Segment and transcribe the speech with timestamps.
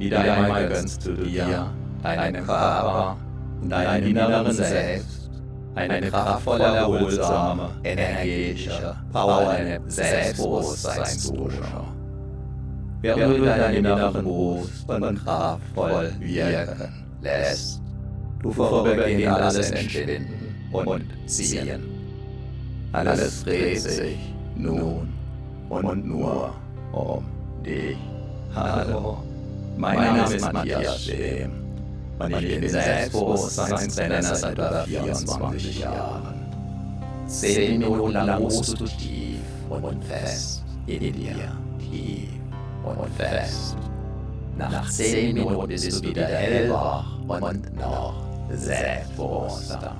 [0.00, 1.70] Wieder einmal gönnst du dir,
[2.02, 3.18] deinem Körper
[3.60, 5.30] und deinem inneren Selbst
[5.74, 11.62] eine kraftvolle, erholsame, energetische, powernde Selbstbewusstseinsdusche.
[13.02, 17.82] Während du deinen inneren Brust und kraftvoll wirken lässt,
[18.42, 21.82] du vorübergehend alles entschwinden und ziehen.
[22.92, 24.18] Alles dreht sich
[24.56, 25.12] nun
[25.68, 26.54] und nur
[26.92, 27.24] um
[27.62, 27.98] dich.
[28.54, 29.18] Hallo,
[29.76, 31.50] mein Name ist Matthias Schem
[32.18, 36.40] und ich bin Selbstbewusstseinstrainer seit über 24 Jahren.
[37.26, 39.38] Zehn Minuten lang ruhst du tief
[39.68, 42.28] und fest in dir, tief
[42.84, 43.76] und fest.
[44.56, 48.14] Nach zehn Minuten bist du wieder hellwach und noch
[48.52, 49.96] selbstbewusster.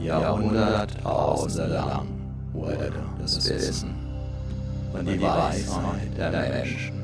[0.00, 2.06] Jahrhunderttausende lang
[2.52, 3.94] wurde das Wissen.
[4.92, 6.97] Und die Weisheit der Menschen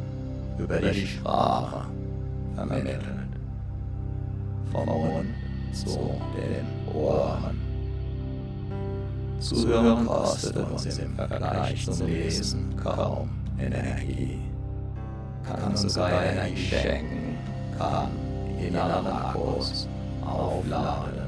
[0.58, 1.86] über die Sprache
[2.54, 3.02] vermittelt.
[4.72, 5.26] Vom Mund
[5.72, 7.60] zu den Ohren.
[9.38, 14.40] Zuhören kostet uns im Vergleich zum Lesen kaum Energie.
[15.42, 17.36] Kann uns sogar Energie schenken,
[17.76, 18.08] kann
[18.58, 19.88] innere Akkus
[20.24, 21.24] aufladen.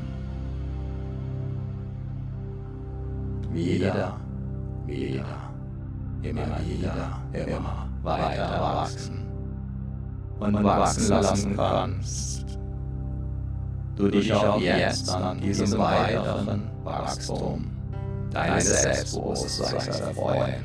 [3.53, 4.17] Wieder,
[4.87, 5.47] wieder,
[6.23, 9.27] immer wieder, immer weiter wachsen.
[10.39, 12.59] und wachsen lassen kannst.
[13.97, 17.71] Du dich auch jetzt an diesem weiteren Wachstum
[18.31, 20.65] deines Selbstbewusstseins erfreuen.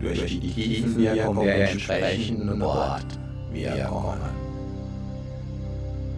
[0.00, 4.18] Durch die Tiefenwirkung der entsprechenden Wortwirkungen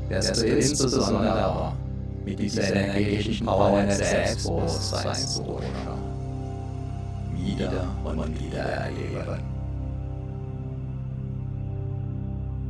[0.08, 1.72] wirst du insbesondere
[2.26, 5.40] mit dieser energetischen Power des Selbstbewusstseins
[7.32, 9.56] wieder und wieder erleben.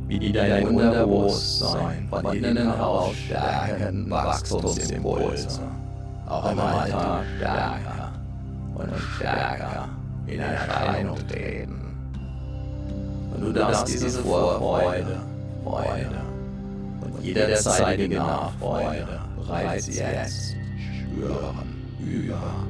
[0.07, 5.59] wie die dein Unterbewusstsein von innen heraus stärken Wachstumsimpulse
[6.27, 8.11] auch im Alltag stärker
[8.75, 9.89] und stärker
[10.27, 11.97] in Erscheinung treten.
[13.33, 15.19] Und du darfst diese Vorfreude,
[15.63, 16.21] Freude
[17.01, 20.55] und jederzeitige Nachfreude bereits jetzt.
[20.77, 22.65] Spüren, über.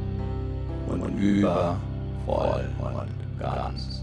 [0.88, 1.78] Und über,
[2.26, 3.98] voll und ganz.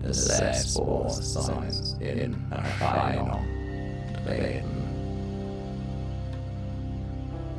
[0.02, 3.40] des Selbstbewusstseins in Erscheinung
[4.24, 4.76] treten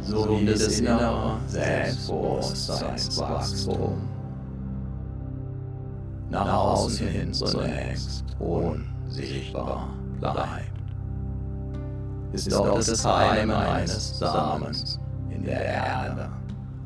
[0.08, 4.08] sowie das innere Selbstbewusstseinswachstum.
[6.30, 9.90] Nach außen hin zunächst unsichtbar
[10.20, 10.68] bleibt.
[12.34, 16.30] Ist doch das Heim eines Samens in der Erde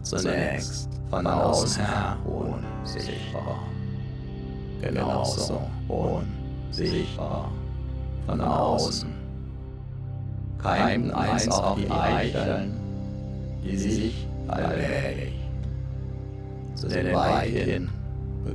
[0.04, 3.71] zunächst von außen her unsichtbar.
[4.82, 7.52] Genauso unsichtbar
[8.26, 9.10] von außen
[10.62, 12.82] keimten einst auch die Eicheln
[13.64, 15.34] die sich allmählich
[16.76, 17.90] zu den weithin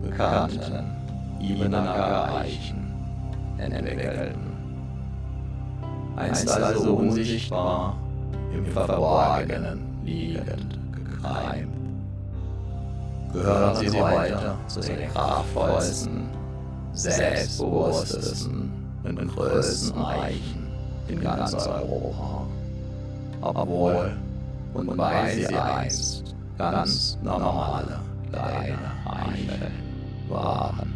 [0.03, 0.97] bekannten
[1.41, 2.93] Ibenacker Eichen
[3.59, 4.57] entwickelten.
[6.17, 7.97] Einst also unsichtbar
[8.53, 11.71] im Verborgenen liegend gekreimt,
[13.37, 16.29] gehören sie weiter zu den kraftvollsten,
[16.93, 18.73] selbstbewusstesten
[19.05, 20.67] und größten Eichen
[21.09, 22.47] in ganz Europa.
[23.43, 24.17] Obwohl
[24.75, 28.01] und weil sie einst ganz normale
[28.31, 29.71] kleine Eichel
[30.29, 30.95] waren.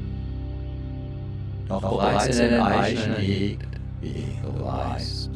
[1.69, 3.69] Doch bereits in den Eicheln liegt,
[4.00, 5.31] wie du weißt,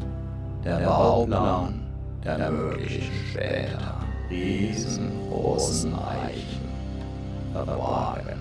[0.64, 1.80] der Bauplan
[2.24, 6.63] der möglichen später riesengroßen Eichen
[7.54, 8.40] verborgen.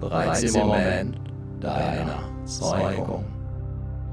[0.00, 1.16] Bereits im Moment
[1.60, 3.24] deiner Zeugung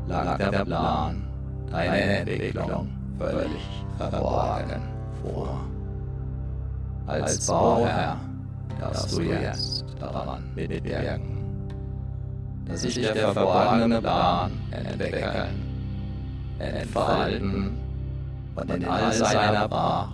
[0.08, 1.24] lag der Plan
[1.70, 2.88] deiner Entwicklung
[3.20, 4.82] völlig verborgen
[5.22, 5.60] vor.
[7.06, 8.18] Als Bauherr
[8.80, 11.22] darfst du jetzt daran mitwirken,
[12.66, 15.62] dass sich der verborgene Plan entwickeln,
[16.60, 17.78] entfalten
[18.56, 20.14] und in all seiner Pracht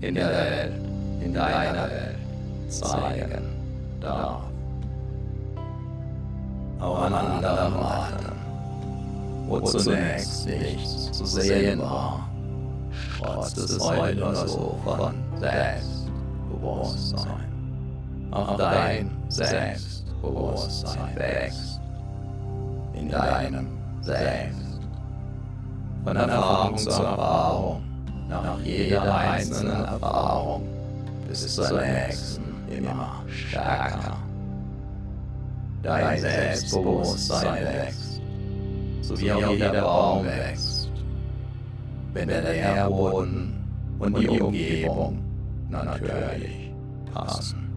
[0.00, 0.89] in der Welt,
[1.20, 2.16] in deiner Welt
[2.68, 3.42] zeigen
[4.00, 4.42] darf.
[6.80, 8.32] Auch an anderen Orten,
[9.46, 12.28] wo zunächst nichts zu sehen war,
[13.18, 17.50] trotz des heute so von Selbstbewusstsein.
[18.30, 21.80] Auch dein Selbstbewusstsein wächst
[22.94, 23.66] in deinem
[24.00, 24.56] Selbst.
[26.04, 27.82] Von Erfahrung zu Erfahrung,
[28.30, 30.62] nach jeder einzelnen Erfahrung,
[31.30, 34.18] bis zur nächsten immer stärker.
[35.82, 38.20] Dein Selbstbewusstsein wächst,
[39.00, 40.90] so wie auch jeder Baum wächst,
[42.12, 43.64] wenn der Nährboden
[44.00, 45.22] und die Umgebung
[45.68, 46.72] natürlich
[47.14, 47.70] passen.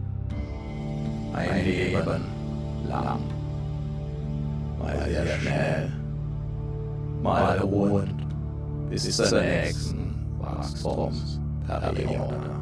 [1.34, 2.26] Ein Leben
[2.90, 3.22] lang,
[4.80, 5.92] mal sehr schnell,
[7.22, 8.26] mal ruhend,
[8.90, 12.53] bis zur nächsten Wachstumsperiode.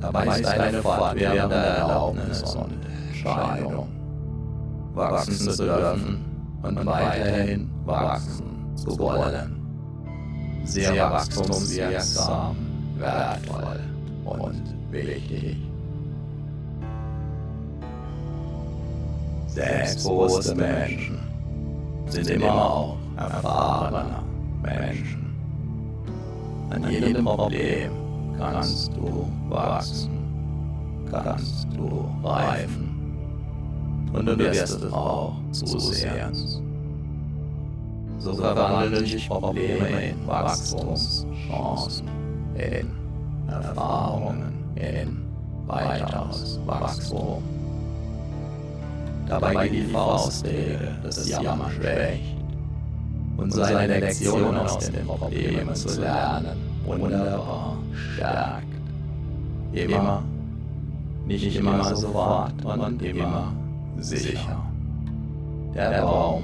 [0.00, 3.88] Dabei ist eine fortwährende Erlaubnis und Entscheidung,
[4.94, 6.24] wachsen zu dürfen
[6.62, 9.56] und weiterhin wachsen zu wollen.
[10.64, 12.56] Sehr wachstumswirksam,
[12.96, 13.80] wertvoll
[14.24, 15.56] und wichtig.
[19.48, 21.18] Selbstbewusste Menschen
[22.06, 24.22] sind immer auch erfahrene
[24.62, 25.34] Menschen.
[26.70, 27.99] An jedem Problem
[28.40, 30.10] kannst du wachsen,
[31.10, 32.88] kannst du reifen
[34.12, 36.62] und du wirst es auch zusehends.
[38.18, 42.08] So verwandeln sich Probleme in Wachstumschancen,
[42.54, 42.90] in
[43.48, 45.24] Erfahrungen, in
[45.66, 47.42] weiteres Wachstum.
[49.26, 52.36] Dabei geht die Faustregel des Jammer schwächt
[53.36, 58.66] und seine Lektion aus den Problemen zu lernen wunderbar stärkt.
[59.72, 60.22] Immer,
[61.26, 63.52] nicht immer sofort und immer
[63.98, 64.62] sicher.
[65.74, 66.42] Der Baum,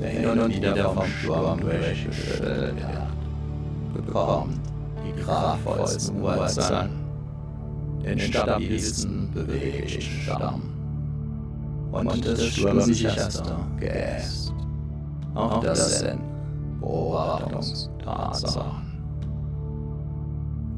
[0.00, 4.58] der hin und wieder vom Sturm durchgeschüttelt wird, bekommt
[5.06, 6.90] die kraftvollsten Wurzeln,
[8.04, 10.62] den stabilsten beweglichen Stamm
[11.92, 14.52] und das sturmsicherste Geäst.
[15.34, 16.20] Auch das sind
[16.80, 18.89] Beobachtungstatsachen.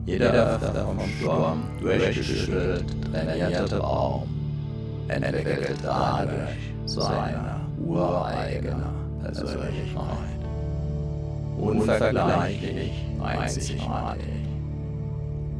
[0.04, 4.25] Jeder vom Sturm durchgeschüttelt trainierte Baum
[5.08, 8.84] entwickelt dadurch seine ureigene
[9.22, 10.41] Persönlichkeit.
[11.56, 14.24] Unvergleichlich einzigartig.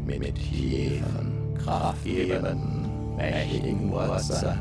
[0.07, 4.59] Mit tiefen, kraftgebenden, mächtigen Wurzeln,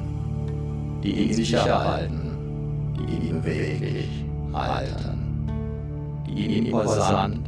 [1.03, 5.47] die ihn sicher halten, die ihn beweglich halten,
[6.27, 7.39] die ihn imposant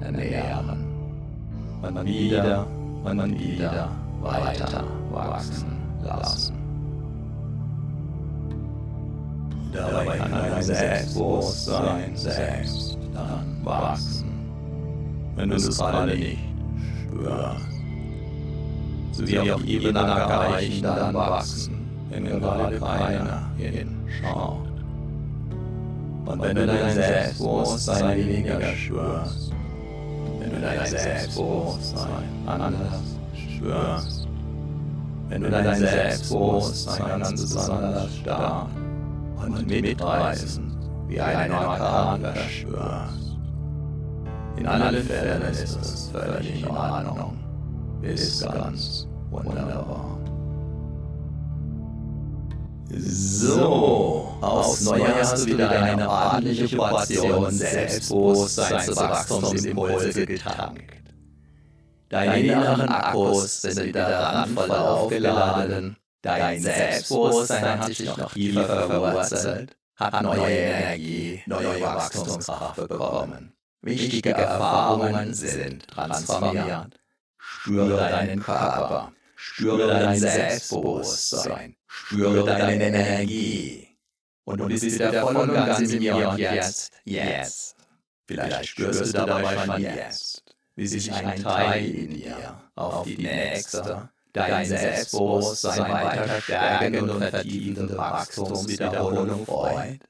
[0.00, 0.83] ernähren
[1.86, 2.66] und wieder
[3.04, 3.90] und wieder
[4.22, 6.54] weiter wachsen lassen.
[9.72, 14.32] Dabei kann dein Selbstbewusstsein selbst dann wachsen,
[15.36, 16.38] wenn du es gerade nicht
[17.02, 17.66] spürst.
[19.12, 21.74] So wie auch Ebenackereichen dann wachsen,
[22.10, 24.68] wenn gerade keiner hinschaut.
[26.26, 29.52] Und wenn du dein Selbstbewusstsein weniger spürst,
[30.54, 32.08] du dein Selbstbewusstsein
[32.46, 34.28] anders spürst,
[35.28, 38.68] wenn du dein Selbstbewusstsein ganz besonders stark
[39.36, 40.74] und mitreißend
[41.08, 43.36] wie ein Orkan verspürst.
[44.56, 47.36] In allen Fällen ist es völlig in Ordnung,
[48.02, 50.18] ist ganz wunderbar.
[52.96, 61.02] So, aufs Neue hast du wieder eine ordentliche Portion Selbstbewusstseinswachstumsimpulse getankt.
[62.08, 65.96] Deine inneren Akkus sind wieder randvoll aufgeladen.
[66.22, 73.52] Dein Selbstbewusstsein hat sich noch tiefer verwurzelt, hat neue Energie, neue Wachstumskraft bekommen.
[73.82, 77.00] Wichtige Erfahrungen sind transformiert.
[77.36, 83.93] Spüre deinen Körper, spüre dein Selbstbewusstsein, spüre deine Energie.
[84.44, 87.76] Und du bist wieder voll und ganz im Hier und Jetzt, jetzt.
[88.26, 90.42] Vielleicht spürst du dabei schon jetzt,
[90.76, 97.96] wie sich ein Teil in dir auf die nächste, dein Selbstbewusstsein weiter stärkende und vertiefende
[97.96, 100.00] Wachstumswiederholung freut.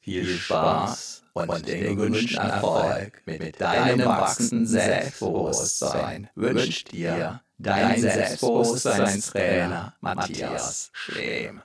[0.00, 10.90] Viel Spaß und den gewünschten Erfolg mit deinem wachsenden Selbstbewusstsein wünscht dir dein Selbstbewusstseinstrainer Matthias
[10.92, 11.62] Schlehm.